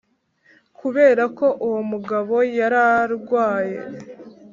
kubera 0.79 1.23
ko 1.37 1.47
uwo 1.67 1.81
mugabo 1.91 2.35
yararwaye. 2.57 3.77